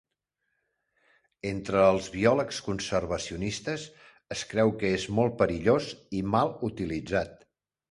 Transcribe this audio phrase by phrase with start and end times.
[1.49, 3.85] Entre els biòlegs conservacionistes,
[4.39, 7.41] es creu que és molt perillós i mal utilitzat.